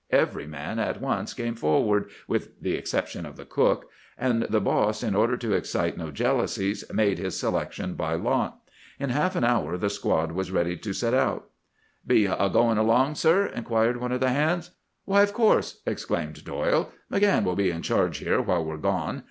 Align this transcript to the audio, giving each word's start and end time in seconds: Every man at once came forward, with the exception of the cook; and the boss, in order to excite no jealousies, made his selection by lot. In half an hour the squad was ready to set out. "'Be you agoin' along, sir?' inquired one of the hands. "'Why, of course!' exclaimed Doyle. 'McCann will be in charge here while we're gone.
Every 0.09 0.47
man 0.47 0.79
at 0.79 0.99
once 0.99 1.35
came 1.35 1.53
forward, 1.53 2.09
with 2.27 2.59
the 2.59 2.73
exception 2.73 3.23
of 3.23 3.37
the 3.37 3.45
cook; 3.45 3.87
and 4.17 4.41
the 4.49 4.59
boss, 4.59 5.03
in 5.03 5.13
order 5.13 5.37
to 5.37 5.53
excite 5.53 5.95
no 5.95 6.09
jealousies, 6.09 6.83
made 6.91 7.19
his 7.19 7.37
selection 7.37 7.93
by 7.93 8.15
lot. 8.15 8.61
In 8.99 9.11
half 9.11 9.35
an 9.35 9.43
hour 9.43 9.77
the 9.77 9.91
squad 9.91 10.31
was 10.31 10.49
ready 10.49 10.75
to 10.75 10.93
set 10.93 11.13
out. 11.13 11.51
"'Be 12.07 12.21
you 12.21 12.33
agoin' 12.33 12.79
along, 12.79 13.13
sir?' 13.13 13.45
inquired 13.45 13.97
one 13.97 14.11
of 14.11 14.21
the 14.21 14.31
hands. 14.31 14.71
"'Why, 15.05 15.21
of 15.21 15.33
course!' 15.33 15.83
exclaimed 15.85 16.43
Doyle. 16.43 16.91
'McCann 17.11 17.43
will 17.43 17.55
be 17.55 17.69
in 17.69 17.83
charge 17.83 18.17
here 18.17 18.41
while 18.41 18.65
we're 18.65 18.77
gone. 18.77 19.19